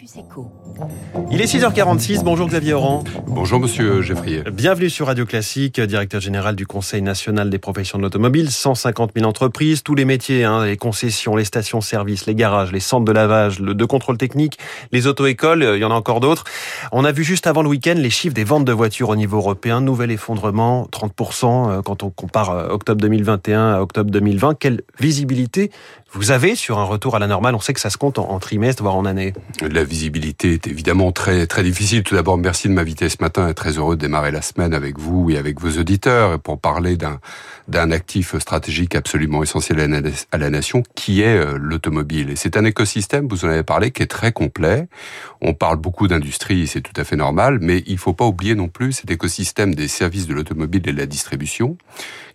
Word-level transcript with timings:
Campus. 0.00 0.50
Il 1.30 1.40
est 1.40 1.44
6h46, 1.44 2.22
bonjour 2.22 2.48
Xavier 2.48 2.72
Oran. 2.74 3.04
Bonjour 3.26 3.60
Monsieur 3.60 4.02
Geffrier. 4.02 4.42
Bienvenue 4.52 4.90
sur 4.90 5.06
Radio 5.06 5.26
Classique, 5.26 5.80
directeur 5.80 6.20
général 6.20 6.56
du 6.56 6.66
Conseil 6.66 7.02
national 7.02 7.50
des 7.50 7.58
professions 7.58 7.98
de 7.98 8.02
l'automobile, 8.02 8.50
150 8.50 9.12
000 9.14 9.26
entreprises, 9.28 9.82
tous 9.82 9.94
les 9.94 10.04
métiers, 10.04 10.44
hein, 10.44 10.64
les 10.64 10.76
concessions, 10.76 11.36
les 11.36 11.44
stations-service, 11.44 12.26
les 12.26 12.34
garages, 12.34 12.72
les 12.72 12.80
centres 12.80 13.04
de 13.04 13.12
lavage, 13.12 13.60
le 13.60 13.74
de 13.74 13.84
contrôle 13.84 14.16
technique, 14.16 14.58
les 14.92 15.06
auto-écoles, 15.06 15.62
il 15.74 15.80
y 15.80 15.84
en 15.84 15.90
a 15.90 15.94
encore 15.94 16.20
d'autres. 16.20 16.44
On 16.92 17.04
a 17.04 17.12
vu 17.12 17.24
juste 17.24 17.46
avant 17.46 17.62
le 17.62 17.68
week-end 17.68 17.94
les 17.96 18.10
chiffres 18.10 18.34
des 18.34 18.44
ventes 18.44 18.64
de 18.64 18.72
voitures 18.72 19.10
au 19.10 19.16
niveau 19.16 19.38
européen, 19.38 19.80
nouvel 19.80 20.10
effondrement, 20.10 20.88
30% 20.92 21.70
euh, 21.70 21.82
quand 21.82 22.02
on 22.02 22.10
compare 22.10 22.50
euh, 22.50 22.68
octobre 22.68 23.00
2021 23.00 23.74
à 23.74 23.80
octobre 23.80 24.10
2020. 24.10 24.54
Quelle 24.58 24.82
visibilité 24.98 25.70
vous 26.12 26.32
avez 26.32 26.56
sur 26.56 26.78
un 26.78 26.84
retour 26.84 27.14
à 27.14 27.18
la 27.18 27.26
normale 27.26 27.54
On 27.54 27.60
sait 27.60 27.72
que 27.72 27.80
ça 27.80 27.90
se 27.90 27.96
compte 27.96 28.18
en, 28.18 28.38
trimestre, 28.40 28.82
voire 28.82 28.96
en 28.96 29.04
année. 29.04 29.32
La 29.62 29.84
visibilité 29.84 30.54
est 30.54 30.66
évidemment 30.66 31.12
très 31.12 31.46
très 31.46 31.62
difficile. 31.62 32.02
Tout 32.02 32.14
d'abord, 32.14 32.36
merci 32.36 32.68
de 32.68 32.72
m'inviter 32.72 33.08
ce 33.08 33.18
matin 33.20 33.48
et 33.48 33.54
très 33.54 33.78
heureux 33.78 33.96
de 33.96 34.00
démarrer 34.00 34.30
la 34.30 34.42
semaine 34.42 34.74
avec 34.74 34.98
vous 34.98 35.30
et 35.30 35.38
avec 35.38 35.60
vos 35.60 35.78
auditeurs 35.78 36.40
pour 36.40 36.60
parler 36.60 36.96
d'un 36.96 37.20
d'un 37.70 37.92
actif 37.92 38.36
stratégique 38.38 38.94
absolument 38.96 39.42
essentiel 39.42 39.80
à 40.32 40.38
la 40.38 40.50
nation 40.50 40.82
qui 40.96 41.22
est 41.22 41.36
euh, 41.36 41.56
l'automobile. 41.56 42.30
Et 42.30 42.36
c'est 42.36 42.56
un 42.56 42.64
écosystème, 42.64 43.28
vous 43.28 43.44
en 43.44 43.48
avez 43.48 43.62
parlé, 43.62 43.92
qui 43.92 44.02
est 44.02 44.08
très 44.08 44.32
complet. 44.32 44.88
On 45.40 45.54
parle 45.54 45.76
beaucoup 45.76 46.08
d'industrie, 46.08 46.66
c'est 46.66 46.80
tout 46.80 46.98
à 47.00 47.04
fait 47.04 47.16
normal, 47.16 47.58
mais 47.60 47.84
il 47.86 47.98
faut 47.98 48.12
pas 48.12 48.26
oublier 48.26 48.56
non 48.56 48.68
plus 48.68 48.92
cet 48.92 49.10
écosystème 49.10 49.74
des 49.74 49.86
services 49.88 50.26
de 50.26 50.34
l'automobile 50.34 50.82
et 50.88 50.92
de 50.92 50.98
la 50.98 51.06
distribution 51.06 51.78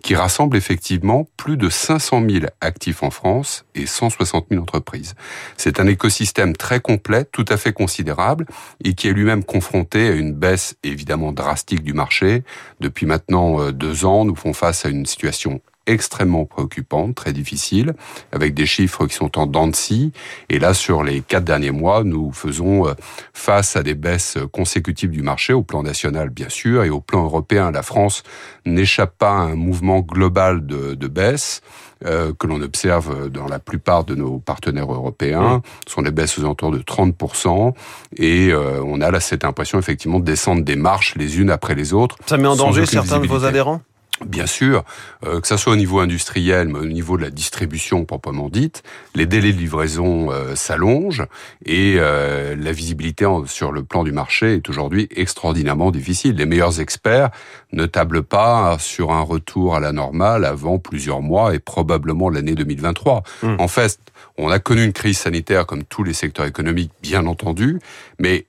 qui 0.06 0.14
rassemble 0.14 0.56
effectivement 0.56 1.28
plus 1.36 1.58
de 1.58 1.68
500 1.68 2.22
000 2.30 2.46
actifs 2.62 3.02
en 3.02 3.10
France 3.10 3.66
et 3.74 3.88
160 3.88 4.46
000 4.52 4.62
entreprises. 4.62 5.16
C'est 5.58 5.80
un 5.80 5.88
écosystème 5.88 6.56
très 6.56 6.80
complet, 6.80 7.26
tout 7.26 7.46
à 7.50 7.58
fait 7.58 7.74
considérable, 7.74 8.46
et 8.84 8.94
qui 8.94 9.08
est 9.08 9.14
lui-même 9.14 9.44
confronté 9.44 10.08
à 10.08 10.12
une 10.12 10.32
baisse 10.32 10.76
évidemment 10.84 11.32
drastique 11.32 11.82
du 11.82 11.94
marché. 11.94 12.44
Depuis 12.82 13.08
maintenant 13.08 13.60
euh, 13.60 13.72
deux 13.72 14.06
ans, 14.06 14.26
nous 14.26 14.36
faisons 14.36 14.54
face 14.54 14.86
à 14.86 14.90
une 14.90 15.08
situation 15.08 15.60
extrêmement 15.88 16.46
préoccupante, 16.46 17.16
très 17.16 17.34
difficile, 17.34 17.94
avec 18.32 18.54
des 18.54 18.66
chiffres 18.66 19.06
qui 19.08 19.16
sont 19.16 19.38
en 19.38 19.46
dents 19.46 19.68
de 19.68 19.76
scie. 19.76 20.12
Et 20.50 20.60
là, 20.60 20.74
sur 20.74 21.04
les 21.04 21.22
quatre 21.22 21.44
derniers 21.44 21.72
mois, 21.72 22.04
nous 22.04 22.32
faisons 22.32 22.88
euh, 22.88 22.94
face 23.34 23.76
à 23.76 23.84
des 23.84 23.96
baisses 23.96 24.38
consécutives 24.52 25.12
du 25.12 25.22
marché, 25.22 25.54
au 25.54 25.64
plan 25.64 25.84
national 25.84 26.30
bien 26.30 26.50
sûr, 26.50 26.84
et 26.84 26.90
au 26.90 27.02
plan 27.02 27.24
européen. 27.24 27.72
La 27.72 27.84
France 27.84 28.24
n'échappe 28.66 29.18
pas 29.18 29.32
à 29.32 29.42
un 29.42 29.56
mouvement 29.56 30.00
global 30.00 30.66
de, 30.66 30.96
de 30.96 31.08
baisse. 31.08 31.62
Euh, 32.06 32.34
que 32.38 32.46
l'on 32.46 32.62
observe 32.62 33.30
dans 33.30 33.48
la 33.48 33.58
plupart 33.58 34.04
de 34.04 34.16
nos 34.16 34.38
partenaires 34.38 34.92
européens. 34.92 35.62
Ce 35.88 35.94
sont 35.94 36.02
des 36.02 36.12
baisses 36.12 36.38
aux 36.38 36.42
alentours 36.42 36.72
de 36.72 36.80
30%. 36.80 37.74
Et 38.18 38.50
euh, 38.52 38.82
on 38.84 39.00
a 39.00 39.10
là 39.12 39.22
cette 39.22 39.46
impression 39.46 39.80
effectivement 39.80 40.20
de 40.20 40.26
descendre 40.26 40.64
des 40.64 40.76
marches 40.76 41.16
les 41.16 41.40
unes 41.40 41.50
après 41.50 41.74
les 41.74 41.94
autres. 41.94 42.18
Ça 42.26 42.38
met 42.38 42.48
en 42.48 42.58
danger 42.58 42.86
certains 42.86 43.20
de 43.20 43.28
vos 43.28 43.46
adhérents? 43.46 43.82
Bien 44.24 44.46
sûr, 44.46 44.86
euh, 45.26 45.42
que 45.42 45.48
ça 45.48 45.58
soit 45.58 45.74
au 45.74 45.76
niveau 45.76 46.00
industriel, 46.00 46.70
mais 46.70 46.80
au 46.80 46.86
niveau 46.86 47.18
de 47.18 47.24
la 47.24 47.30
distribution 47.30 48.06
proprement 48.06 48.48
dite, 48.48 48.82
les 49.14 49.26
délais 49.26 49.52
de 49.52 49.58
livraison 49.58 50.32
euh, 50.32 50.56
s'allongent 50.56 51.26
et 51.66 51.96
euh, 51.98 52.56
la 52.58 52.72
visibilité 52.72 53.28
sur 53.48 53.74
le 53.74 53.84
plan 53.84 54.06
du 54.06 54.14
marché 54.14 54.56
est 54.56 54.70
aujourd'hui 54.70 55.10
extraordinairement 55.14 55.92
difficile. 55.92 56.38
Les 56.38 56.46
meilleurs 56.46 56.80
experts 56.80 57.30
ne 57.74 57.86
tablent 57.86 58.24
pas 58.24 58.78
sur 58.80 59.12
un 59.12 59.22
retour 59.22 59.76
à 59.76 59.82
la 59.82 59.92
normale 59.92 60.46
avant 60.46 60.80
plusieurs 60.80 61.22
mois 61.22 61.54
et 61.54 61.60
probablement 61.60 62.30
l'année 62.30 62.56
2023. 62.56 63.22
Hum. 63.44 63.58
En 63.60 63.68
fait, 63.68 64.00
on 64.38 64.50
a 64.50 64.60
connu 64.60 64.86
une 64.86 64.94
crise 64.94 65.18
sanitaire 65.18 65.66
comme 65.66 65.84
tous 65.84 66.04
les 66.04 66.14
secteurs 66.14 66.46
économiques, 66.46 66.92
bien 67.02 67.26
entendu, 67.26 67.82
mais 68.20 68.46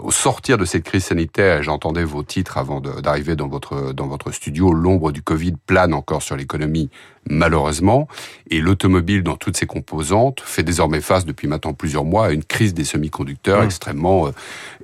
au 0.00 0.10
sortir 0.10 0.56
de 0.56 0.64
cette 0.64 0.84
crise 0.84 1.04
sanitaire, 1.04 1.62
j'entendais 1.62 2.04
vos 2.04 2.22
titres 2.22 2.56
avant 2.56 2.80
d'arriver 2.80 3.36
dans 3.36 3.48
votre 3.48 3.92
dans 3.92 4.06
votre 4.06 4.30
studio, 4.30 4.72
l'ombre 4.72 5.12
du 5.12 5.22
Covid 5.22 5.54
plane 5.66 5.92
encore 5.92 6.22
sur 6.22 6.36
l'économie 6.36 6.88
malheureusement, 7.28 8.08
et 8.50 8.60
l'automobile 8.60 9.22
dans 9.22 9.36
toutes 9.36 9.56
ses 9.56 9.66
composantes 9.66 10.42
fait 10.44 10.62
désormais 10.62 11.00
face 11.00 11.24
depuis 11.24 11.48
maintenant 11.48 11.72
plusieurs 11.72 12.04
mois 12.04 12.26
à 12.26 12.30
une 12.30 12.44
crise 12.44 12.74
des 12.74 12.84
semi-conducteurs 12.84 13.62
mmh. 13.62 13.66
extrêmement, 13.66 14.26
euh, 14.26 14.30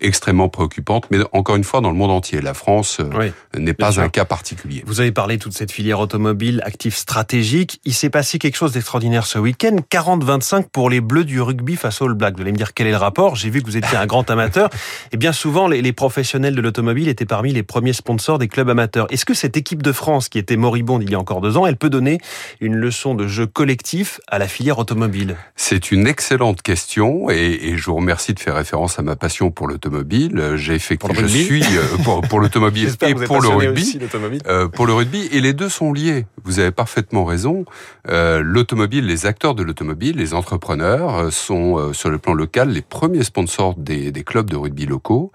extrêmement 0.01 0.49
préoccupante. 0.49 1.07
Mais 1.11 1.19
encore 1.33 1.57
une 1.57 1.65
fois, 1.65 1.81
dans 1.81 1.91
le 1.91 1.97
monde 1.97 2.11
entier, 2.11 2.41
la 2.41 2.55
France 2.55 2.99
euh, 3.01 3.31
n'est 3.57 3.75
pas 3.75 4.01
un 4.01 4.09
cas 4.09 4.25
particulier. 4.25 4.83
Vous 4.87 5.01
avez 5.01 5.13
parlé 5.13 5.37
de 5.37 5.43
toute 5.43 5.53
cette 5.53 5.73
filière 5.73 6.01
automobile, 6.01 6.63
actif 6.65 6.97
stratégique. 6.97 7.81
Il 7.85 7.95
s'est 7.95 8.11
passé 8.11 8.39
quelque 8.39 8.57
chose 8.57 8.73
d'extraordinaire 8.73 9.27
ce 9.27 9.39
week-end. 9.39 9.77
40-25 9.91 10.69
pour 10.73 10.91
les 10.91 11.01
Bleus 11.01 11.25
du 11.25 11.41
rugby 11.41 11.77
face 11.77 12.01
aux 12.01 12.07
All 12.07 12.15
Blacks. 12.15 12.37
Vous 12.37 12.43
allez 12.43 12.53
me 12.53 12.57
dire 12.57 12.75
quel 12.75 12.87
est 12.87 12.93
le 12.93 12.97
rapport? 12.97 13.37
J'ai 13.37 13.51
vu 13.51 13.63
que 13.63 13.67
vous 13.67 13.77
étiez 13.77 13.97
un 13.97 14.07
grand 14.07 14.31
amateur. 14.31 14.71
Et 15.13 15.17
bien 15.17 15.33
souvent, 15.33 15.69
les, 15.69 15.83
les 15.83 15.93
professionnels 15.93 16.55
de 16.55 16.61
l'automobile 16.61 17.09
étaient 17.09 17.27
parmi 17.27 17.53
les 17.53 17.63
premiers 17.63 17.93
sponsors 17.93 18.39
des 18.39 18.49
clubs 18.49 18.69
amateurs. 18.69 19.07
Est-ce 19.11 19.25
que 19.25 19.35
cette 19.35 19.57
équipe 19.57 19.83
de 19.83 19.93
France, 19.93 20.29
qui 20.29 20.39
était 20.39 20.57
moribonde 20.57 21.03
il 21.03 21.11
y 21.11 21.15
a 21.15 21.19
encore 21.19 21.41
deux 21.41 21.57
ans, 21.57 21.67
elle 21.67 21.77
peut 21.77 21.91
donner 21.91 22.19
une 22.61 22.75
leçon 22.75 23.15
de 23.15 23.27
jeu 23.27 23.47
collectif 23.47 24.21
à 24.29 24.39
la 24.39 24.49
filière 24.49 24.79
automobile 24.79 25.37
C'est 25.57 25.91
une 25.91 26.07
excellente 26.07 26.63
question 26.63 27.31
et, 27.31 27.77
je 27.77 27.85
vous 27.87 27.97
remercie 27.97 28.35
de 28.35 28.41
faire 28.41 28.55
référence 28.55 28.99
à 28.99 29.03
ma 29.03 29.17
passion 29.17 29.51
pour 29.51 29.69
l'automobile. 29.69 30.55
J'ai 30.57 30.75
effectivement, 30.75 31.15
je 31.15 31.27
suis 31.27 31.63
euh, 31.63 31.97
pour, 32.05 32.21
pour 32.23 32.41
l'automobile 32.41 32.91
et 33.07 33.15
pour 33.15 33.41
le 33.41 33.49
rugby. 33.49 33.99
Euh, 34.47 34.69
pour 34.69 34.87
le 34.87 34.93
rugby 34.93 35.29
et 35.33 35.41
les 35.41 35.53
deux 35.53 35.69
sont 35.69 35.93
liés. 35.93 36.27
Vous 36.49 36.59
avez 36.59 36.71
parfaitement 36.71 37.25
raison. 37.25 37.65
Euh, 38.09 38.41
l'automobile, 38.43 39.07
les 39.07 39.27
acteurs 39.27 39.55
de 39.55 39.63
l'automobile, 39.63 40.17
les 40.17 40.35
entrepreneurs 40.35 41.33
sont 41.33 41.93
sur 41.93 42.11
le 42.11 42.19
plan 42.19 42.35
local 42.35 42.71
les 42.71 42.83
premiers 42.83 43.23
sponsors 43.23 43.75
des, 43.77 44.11
des 44.11 44.25
clubs 44.25 44.49
de 44.51 44.57
rugby 44.57 44.87
locaux 44.87 45.33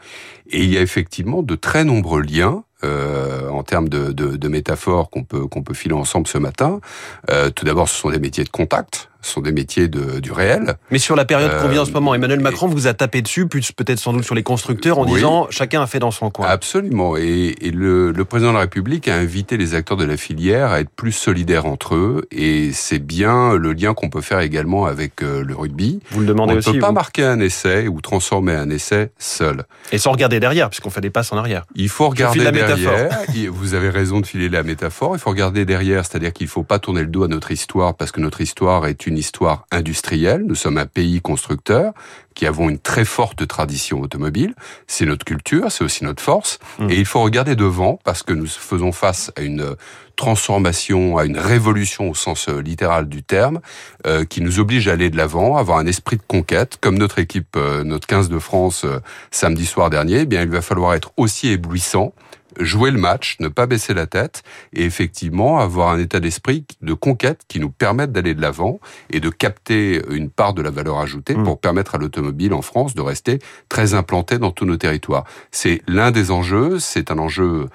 et 0.49 0.63
il 0.63 0.73
y 0.73 0.77
a 0.77 0.81
effectivement 0.81 1.43
de 1.43 1.55
très 1.55 1.83
nombreux 1.83 2.21
liens 2.21 2.63
euh, 2.83 3.47
en 3.49 3.63
termes 3.63 3.87
de, 3.87 4.11
de, 4.11 4.35
de 4.35 4.47
métaphores 4.49 5.09
qu'on 5.09 5.23
peut 5.23 5.47
qu'on 5.47 5.63
peut 5.63 5.73
filer 5.73 5.95
ensemble 5.95 6.27
ce 6.27 6.37
matin. 6.37 6.81
Euh, 7.29 7.49
tout 7.49 7.63
d'abord, 7.63 7.87
ce 7.87 7.95
sont 7.95 8.09
des 8.09 8.19
métiers 8.19 8.43
de 8.43 8.49
contact 8.49 9.09
sont 9.25 9.41
des 9.41 9.51
métiers 9.51 9.87
de, 9.87 10.19
du 10.19 10.31
réel. 10.31 10.75
Mais 10.91 10.99
sur 10.99 11.15
la 11.15 11.25
période 11.25 11.51
qu'on 11.61 11.67
vit 11.67 11.79
en 11.79 11.85
ce 11.85 11.91
moment, 11.91 12.13
Emmanuel 12.13 12.39
euh, 12.39 12.43
Macron 12.43 12.67
vous 12.67 12.87
a 12.87 12.93
tapé 12.93 13.21
dessus, 13.21 13.47
plus 13.47 13.71
peut-être 13.71 13.99
sans 13.99 14.13
doute 14.13 14.23
sur 14.23 14.35
les 14.35 14.43
constructeurs, 14.43 14.99
en 14.99 15.05
disant 15.05 15.47
chacun 15.49 15.81
a 15.81 15.87
fait 15.87 15.99
dans 15.99 16.11
son 16.11 16.29
coin. 16.29 16.47
Absolument. 16.47 17.17
Et, 17.17 17.55
et 17.61 17.71
le, 17.71 18.11
le, 18.11 18.25
président 18.25 18.51
de 18.51 18.55
la 18.55 18.61
République 18.61 19.07
a 19.07 19.15
invité 19.15 19.57
les 19.57 19.75
acteurs 19.75 19.97
de 19.97 20.05
la 20.05 20.17
filière 20.17 20.71
à 20.71 20.79
être 20.79 20.89
plus 20.89 21.11
solidaires 21.11 21.65
entre 21.65 21.95
eux. 21.95 22.27
Et 22.31 22.71
c'est 22.73 22.99
bien 22.99 23.55
le 23.55 23.73
lien 23.73 23.93
qu'on 23.93 24.09
peut 24.09 24.21
faire 24.21 24.39
également 24.39 24.85
avec 24.85 25.23
euh, 25.23 25.43
le 25.43 25.55
rugby. 25.55 25.99
Vous 26.11 26.21
le 26.21 26.25
demandez 26.25 26.55
aussi. 26.55 26.69
On 26.69 26.73
ne 26.73 26.77
peut 26.77 26.81
pas 26.81 26.91
marquer 26.91 27.23
un 27.23 27.39
essai 27.39 27.87
ou 27.87 28.01
transformer 28.01 28.53
un 28.53 28.69
essai 28.69 29.11
seul. 29.17 29.63
Et 29.91 29.97
sans 29.97 30.11
regarder 30.11 30.39
derrière, 30.39 30.69
puisqu'on 30.69 30.89
fait 30.89 31.01
des 31.01 31.09
passes 31.09 31.31
en 31.31 31.37
arrière. 31.37 31.65
Il 31.75 31.89
faut 31.89 32.09
regarder 32.09 32.51
derrière. 32.51 33.19
vous 33.51 33.73
avez 33.73 33.89
raison 33.89 34.19
de 34.19 34.25
filer 34.25 34.49
la 34.49 34.63
métaphore. 34.63 35.15
Il 35.15 35.19
faut 35.19 35.29
regarder 35.29 35.65
derrière, 35.65 36.05
c'est-à-dire 36.05 36.33
qu'il 36.33 36.45
ne 36.47 36.51
faut 36.51 36.63
pas 36.63 36.79
tourner 36.79 37.01
le 37.01 37.07
dos 37.07 37.23
à 37.23 37.27
notre 37.27 37.51
histoire 37.51 37.95
parce 37.95 38.11
que 38.11 38.21
notre 38.21 38.41
histoire 38.41 38.87
est 38.87 39.05
une 39.07 39.12
une 39.13 39.19
histoire 39.19 39.67
industrielle. 39.71 40.43
Nous 40.45 40.55
sommes 40.55 40.79
un 40.79 40.87
pays 40.87 41.21
constructeur 41.21 41.93
qui 42.33 42.47
avons 42.47 42.67
une 42.67 42.79
très 42.79 43.05
forte 43.05 43.47
tradition 43.47 44.01
automobile. 44.01 44.55
C'est 44.87 45.05
notre 45.05 45.23
culture, 45.23 45.71
c'est 45.71 45.83
aussi 45.83 46.03
notre 46.03 46.23
force. 46.23 46.57
Mmh. 46.79 46.89
Et 46.89 46.95
il 46.97 47.05
faut 47.05 47.21
regarder 47.21 47.55
devant 47.55 47.99
parce 48.03 48.23
que 48.23 48.33
nous 48.33 48.47
faisons 48.47 48.91
face 48.91 49.31
à 49.37 49.41
une 49.41 49.75
transformation, 50.15 51.17
à 51.17 51.25
une 51.25 51.37
révolution 51.37 52.09
au 52.09 52.15
sens 52.15 52.49
euh, 52.49 52.59
littéral 52.59 53.07
du 53.07 53.21
terme, 53.21 53.61
euh, 54.07 54.25
qui 54.25 54.41
nous 54.41 54.59
oblige 54.59 54.87
à 54.87 54.93
aller 54.93 55.11
de 55.11 55.17
l'avant, 55.17 55.57
avoir 55.57 55.77
un 55.77 55.85
esprit 55.85 56.17
de 56.17 56.23
conquête, 56.27 56.77
comme 56.81 56.97
notre 56.97 57.19
équipe, 57.19 57.55
euh, 57.55 57.83
notre 57.83 58.07
15 58.07 58.29
de 58.29 58.39
France 58.39 58.85
samedi 59.29 59.67
soir 59.67 59.91
dernier. 59.91 60.21
Eh 60.21 60.25
bien, 60.25 60.41
il 60.41 60.49
va 60.49 60.61
falloir 60.61 60.95
être 60.95 61.11
aussi 61.17 61.49
éblouissant 61.49 62.13
jouer 62.59 62.91
le 62.91 62.97
match, 62.97 63.37
ne 63.39 63.47
pas 63.47 63.65
baisser 63.65 63.93
la 63.93 64.07
tête 64.07 64.43
et 64.73 64.83
effectivement 64.83 65.59
avoir 65.59 65.89
un 65.89 65.99
état 65.99 66.19
d'esprit 66.19 66.65
de 66.81 66.93
conquête 66.93 67.41
qui 67.47 67.59
nous 67.59 67.69
permette 67.69 68.11
d'aller 68.11 68.33
de 68.33 68.41
l'avant 68.41 68.79
et 69.09 69.19
de 69.19 69.29
capter 69.29 70.01
une 70.09 70.29
part 70.29 70.53
de 70.53 70.61
la 70.61 70.71
valeur 70.71 70.99
ajoutée 70.99 71.35
mm. 71.35 71.43
pour 71.43 71.59
permettre 71.59 71.95
à 71.95 71.97
l'automobile 71.97 72.53
en 72.53 72.61
France 72.61 72.93
de 72.95 73.01
rester 73.01 73.39
très 73.69 73.93
implanté 73.93 74.37
dans 74.37 74.51
tous 74.51 74.65
nos 74.65 74.77
territoires. 74.77 75.25
C'est 75.51 75.81
l'un 75.87 76.11
des 76.11 76.31
enjeux, 76.31 76.79
c'est 76.79 77.11
un 77.11 77.19
enjeu 77.19 77.67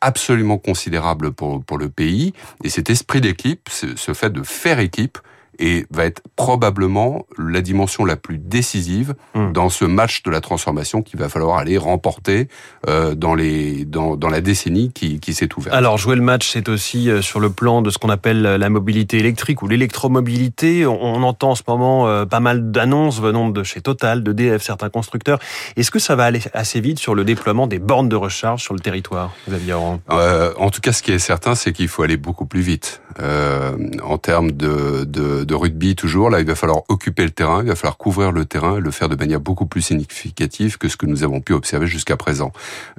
absolument 0.00 0.58
considérable 0.58 1.32
pour, 1.32 1.64
pour 1.64 1.78
le 1.78 1.88
pays 1.88 2.32
et 2.62 2.68
cet 2.68 2.90
esprit 2.90 3.20
d'équipe, 3.20 3.68
ce 3.70 4.12
fait 4.14 4.30
de 4.30 4.42
faire 4.42 4.78
équipe, 4.78 5.18
et 5.58 5.86
va 5.90 6.04
être 6.04 6.22
probablement 6.36 7.26
la 7.38 7.60
dimension 7.60 8.04
la 8.04 8.16
plus 8.16 8.38
décisive 8.38 9.14
hmm. 9.34 9.52
dans 9.52 9.68
ce 9.68 9.84
match 9.84 10.22
de 10.22 10.30
la 10.30 10.40
transformation 10.40 11.02
qu'il 11.02 11.18
va 11.18 11.28
falloir 11.28 11.58
aller 11.58 11.78
remporter 11.78 12.48
euh, 12.88 13.14
dans, 13.14 13.34
les, 13.34 13.84
dans, 13.84 14.16
dans 14.16 14.28
la 14.28 14.40
décennie 14.40 14.92
qui, 14.92 15.20
qui 15.20 15.34
s'est 15.34 15.48
ouverte. 15.56 15.74
Alors 15.74 15.98
jouer 15.98 16.16
le 16.16 16.22
match, 16.22 16.50
c'est 16.52 16.68
aussi 16.68 17.10
euh, 17.10 17.22
sur 17.22 17.40
le 17.40 17.50
plan 17.50 17.82
de 17.82 17.90
ce 17.90 17.98
qu'on 17.98 18.08
appelle 18.08 18.42
la 18.42 18.68
mobilité 18.70 19.18
électrique 19.18 19.62
ou 19.62 19.68
l'électromobilité. 19.68 20.86
On, 20.86 21.22
entend 21.22 21.50
en 21.50 21.54
ce 21.54 21.62
moment 21.66 22.08
euh, 22.08 22.24
pas 22.24 22.40
mal 22.40 22.70
d'annonces 22.70 23.20
venant 23.20 23.48
de 23.48 23.62
chez 23.62 23.80
Total, 23.80 24.22
de 24.22 24.32
DF, 24.32 24.62
certains 24.62 24.90
constructeurs. 24.90 25.38
Est-ce 25.76 25.90
que 25.90 25.98
ça 25.98 26.16
va 26.16 26.24
aller 26.24 26.40
assez 26.52 26.80
vite 26.80 26.98
sur 26.98 27.14
le 27.14 27.24
déploiement 27.24 27.66
des 27.66 27.78
bornes 27.78 28.08
de 28.08 28.16
recharge 28.16 28.62
sur 28.62 28.74
le 28.74 28.80
territoire, 28.80 29.32
Xavier 29.48 29.76
euh, 30.10 30.52
En 30.58 30.70
tout 30.70 30.80
cas, 30.80 30.92
ce 30.92 31.02
qui 31.02 31.12
est 31.12 31.18
certain, 31.18 31.54
c'est 31.54 31.72
qu'il 31.72 31.88
faut 31.88 32.02
aller 32.02 32.16
beaucoup 32.16 32.46
plus 32.46 32.60
vite 32.60 33.00
euh, 33.20 33.76
en 34.02 34.18
termes 34.18 34.52
de, 34.52 35.04
de 35.04 35.44
de 35.46 35.54
rugby 35.54 35.96
toujours. 35.96 36.30
Là, 36.30 36.40
il 36.40 36.46
va 36.46 36.54
falloir 36.54 36.82
occuper 36.88 37.24
le 37.24 37.30
terrain, 37.30 37.62
il 37.62 37.68
va 37.68 37.76
falloir 37.76 37.96
couvrir 37.96 38.32
le 38.32 38.44
terrain 38.44 38.78
et 38.78 38.80
le 38.80 38.90
faire 38.90 39.08
de 39.08 39.16
manière 39.16 39.40
beaucoup 39.40 39.66
plus 39.66 39.82
significative 39.82 40.78
que 40.78 40.88
ce 40.88 40.96
que 40.96 41.06
nous 41.06 41.24
avons 41.24 41.40
pu 41.40 41.52
observer 41.52 41.86
jusqu'à 41.86 42.16
présent. 42.16 42.52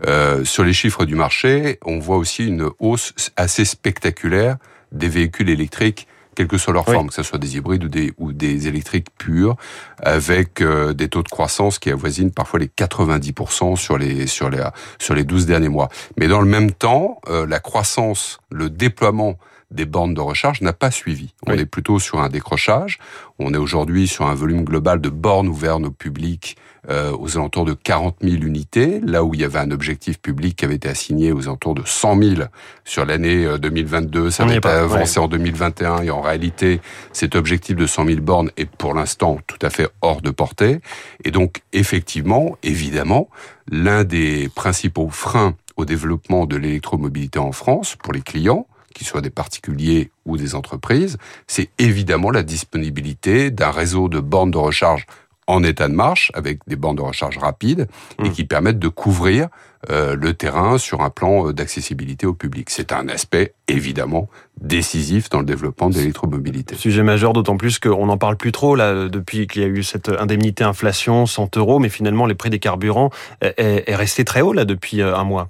Euh, 0.05 0.43
sur 0.45 0.63
les 0.63 0.73
chiffres 0.73 1.05
du 1.05 1.15
marché, 1.15 1.79
on 1.85 1.99
voit 1.99 2.17
aussi 2.17 2.47
une 2.47 2.69
hausse 2.79 3.13
assez 3.35 3.65
spectaculaire 3.65 4.57
des 4.91 5.09
véhicules 5.09 5.49
électriques 5.49 6.07
quelle 6.37 6.47
que 6.47 6.59
soit 6.59 6.71
leur 6.71 6.85
forme, 6.85 7.07
que 7.07 7.15
ce 7.15 7.23
soit 7.23 7.39
des 7.39 7.57
hybrides 7.57 7.83
ou 7.83 7.89
des, 7.89 8.13
ou 8.19 8.31
des 8.31 8.67
électriques 8.67 9.07
purs, 9.17 9.55
avec 10.03 10.61
euh, 10.61 10.93
des 10.93 11.09
taux 11.09 11.23
de 11.23 11.27
croissance 11.27 11.79
qui 11.79 11.89
avoisinent 11.89 12.29
parfois 12.29 12.59
les 12.59 12.67
90% 12.67 13.75
sur 13.75 13.97
les, 13.97 14.27
sur 14.27 14.51
les, 14.51 14.63
sur 14.99 15.15
les 15.15 15.23
12 15.23 15.47
derniers 15.47 15.67
mois. 15.67 15.89
Mais 16.15 16.27
dans 16.27 16.39
le 16.39 16.47
même 16.47 16.71
temps, 16.71 17.19
euh, 17.27 17.47
la 17.47 17.59
croissance, 17.59 18.39
le 18.51 18.69
déploiement 18.69 19.39
des 19.71 19.85
bornes 19.85 20.13
de 20.13 20.21
recharge 20.21 20.61
n'a 20.61 20.73
pas 20.73 20.91
suivi. 20.91 21.33
On 21.45 21.53
est 21.53 21.65
plutôt 21.65 21.99
sur 21.99 22.19
un 22.19 22.29
décrochage. 22.29 22.99
On 23.37 23.53
est 23.53 23.57
aujourd'hui 23.57 24.07
sur 24.07 24.25
un 24.25 24.33
volume 24.33 24.63
global 24.63 25.01
de 25.01 25.09
bornes 25.09 25.47
ouvertes 25.47 25.83
au 25.83 25.91
public 25.91 26.57
euh, 26.89 27.11
aux 27.17 27.35
alentours 27.35 27.65
de 27.65 27.73
40 27.73 28.19
000 28.21 28.35
unités, 28.43 29.01
là 29.03 29.25
où 29.25 29.33
il 29.33 29.41
y 29.41 29.43
avait 29.43 29.59
un 29.59 29.71
objectif 29.71 30.19
public 30.21 30.55
qui 30.55 30.63
avait 30.63 30.75
été 30.75 30.87
assigné 30.87 31.33
aux 31.33 31.43
alentours 31.43 31.75
de 31.75 31.83
100 31.85 32.21
000 32.21 32.41
sur 32.85 33.05
l'année 33.05 33.45
2022. 33.59 34.19
Euh, 34.27 34.31
Ça 34.31 34.45
va 34.45 34.55
été 34.55 34.69
avancé 34.69 35.19
en 35.19 35.27
2021 35.27 36.03
et 36.03 36.11
en 36.11 36.21
réalité, 36.21 36.79
cet 37.11 37.35
objectif 37.35 37.75
de 37.75 37.85
100 37.85 38.05
000 38.05 38.21
bornes 38.21 38.51
est 38.55 38.69
pour 38.69 38.93
l'instant 38.93 39.37
tout 39.47 39.59
à 39.61 39.69
fait 39.69 39.89
hors 40.01 40.21
de 40.21 40.31
portée. 40.31 40.79
Et 41.25 41.31
donc, 41.31 41.61
effectivement, 41.73 42.57
évidemment, 42.63 43.27
l'un 43.69 44.05
des 44.05 44.47
principaux 44.55 45.09
freins 45.09 45.55
au 45.75 45.83
développement 45.83 46.45
de 46.45 46.55
l'électromobilité 46.55 47.37
en 47.37 47.51
France 47.51 47.97
pour 48.01 48.13
les 48.13 48.21
clients, 48.21 48.65
qu'ils 48.97 49.07
soient 49.07 49.21
des 49.21 49.29
particuliers 49.29 50.09
ou 50.25 50.37
des 50.37 50.55
entreprises, 50.55 51.17
c'est 51.45 51.69
évidemment 51.77 52.31
la 52.31 52.41
disponibilité 52.41 53.51
d'un 53.51 53.69
réseau 53.69 54.09
de 54.09 54.19
bornes 54.19 54.51
de 54.51 54.57
recharge 54.57 55.05
en 55.45 55.63
état 55.63 55.87
de 55.87 55.93
marche, 55.93 56.31
avec 56.33 56.59
des 56.67 56.75
bornes 56.75 56.97
de 56.97 57.01
recharge 57.01 57.37
rapides, 57.37 57.87
et 58.19 58.27
mmh. 58.27 58.31
qui 58.31 58.43
permettent 58.43 58.79
de 58.79 58.89
couvrir 58.89 59.47
euh, 59.89 60.15
le 60.15 60.33
terrain 60.33 60.77
sur 60.77 61.01
un 61.01 61.09
plan 61.09 61.47
euh, 61.47 61.53
d'accessibilité 61.53 62.25
au 62.25 62.33
public. 62.33 62.69
C'est 62.69 62.91
un 62.91 63.07
aspect 63.07 63.53
évidemment 63.69 64.27
décisif 64.59 65.29
dans 65.29 65.39
le 65.39 65.45
développement 65.45 65.89
de 65.89 65.95
l'électromobilité. 65.95 66.75
Sujet 66.75 67.03
majeur, 67.03 67.31
d'autant 67.31 67.55
plus 67.55 67.79
qu'on 67.79 68.07
n'en 68.07 68.17
parle 68.17 68.35
plus 68.35 68.51
trop 68.51 68.75
là 68.75 69.07
depuis 69.07 69.47
qu'il 69.47 69.61
y 69.61 69.65
a 69.65 69.67
eu 69.67 69.83
cette 69.83 70.09
indemnité 70.09 70.63
inflation 70.65 71.25
100 71.27 71.55
euros, 71.57 71.79
mais 71.79 71.89
finalement 71.89 72.25
les 72.25 72.35
prix 72.35 72.49
des 72.49 72.59
carburants 72.59 73.11
est, 73.41 73.87
est 73.87 73.95
resté 73.95 74.25
très 74.25 74.41
haut 74.41 74.53
là 74.53 74.65
depuis 74.65 75.01
euh, 75.01 75.15
un 75.15 75.23
mois. 75.23 75.47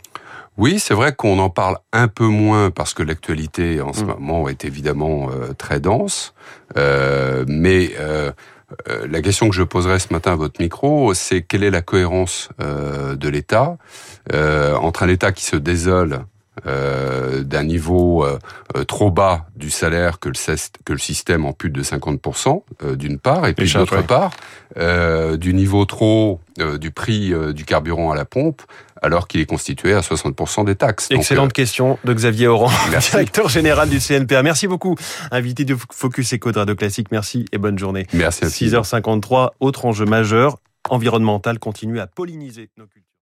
Oui, 0.57 0.79
c'est 0.79 0.95
vrai 0.95 1.13
qu'on 1.13 1.37
en 1.37 1.51
parle 1.51 1.77
un 1.93 2.07
peu 2.07 2.25
moins 2.25 2.71
parce 2.71 2.95
que 2.95 3.03
l'actualité 3.03 3.79
en 3.79 3.93
ce 3.93 4.03
mm. 4.03 4.07
moment 4.07 4.49
est 4.49 4.65
évidemment 4.65 5.29
euh, 5.29 5.53
très 5.53 5.79
dense. 5.79 6.33
Euh, 6.77 7.45
mais 7.47 7.91
euh, 7.99 8.31
euh, 8.89 9.07
la 9.07 9.21
question 9.21 9.49
que 9.49 9.55
je 9.55 9.63
poserai 9.63 9.99
ce 9.99 10.11
matin 10.11 10.33
à 10.33 10.35
votre 10.35 10.59
micro, 10.59 11.13
c'est 11.13 11.43
quelle 11.43 11.63
est 11.63 11.69
la 11.69 11.83
cohérence 11.83 12.49
de 12.59 13.29
l'État 13.29 13.77
entre 14.33 15.03
un 15.03 15.07
État 15.07 15.31
qui 15.31 15.45
se 15.45 15.55
désole 15.55 16.25
d'un 16.65 17.63
niveau 17.63 18.25
trop 18.87 19.11
bas 19.11 19.45
du 19.55 19.69
salaire 19.69 20.19
que 20.19 20.29
le, 20.29 20.55
que 20.85 20.93
le 20.93 20.99
système 20.99 21.45
ampute 21.45 21.73
de 21.73 21.83
50% 21.83 22.95
d'une 22.95 23.19
part, 23.19 23.47
et 23.47 23.53
puis 23.53 23.71
d'autre 23.71 24.01
part, 24.01 24.31
du 25.37 25.53
niveau 25.53 25.85
trop 25.85 26.39
du 26.79 26.91
prix 26.91 27.33
du 27.53 27.65
carburant 27.65 28.11
à 28.11 28.15
la 28.15 28.25
pompe 28.25 28.61
alors 29.01 29.27
qu'il 29.27 29.41
est 29.41 29.45
constitué 29.45 29.93
à 29.93 30.01
60% 30.01 30.65
des 30.65 30.75
taxes. 30.75 31.07
Excellente 31.11 31.51
euh, 31.51 31.53
question 31.53 31.99
de 32.03 32.13
Xavier 32.13 32.47
Oran, 32.47 32.71
directeur 33.11 33.49
général 33.49 33.89
du 33.89 33.99
CNPA. 33.99 34.43
Merci 34.43 34.67
beaucoup, 34.67 34.95
invité 35.31 35.65
de 35.65 35.75
Focus 35.91 36.33
Eco 36.33 36.51
de 36.51 36.59
Radio 36.59 36.75
Classique. 36.75 37.07
Merci 37.11 37.45
et 37.51 37.57
bonne 37.57 37.77
journée. 37.77 38.07
Merci. 38.13 38.45
6h53, 38.45 39.51
autre 39.59 39.85
enjeu 39.85 40.05
majeur, 40.05 40.57
environnemental 40.89 41.59
continue 41.59 41.99
à 41.99 42.07
polliniser 42.07 42.69
nos 42.77 42.85
cultures. 42.85 43.06